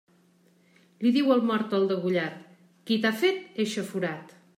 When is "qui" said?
2.89-2.97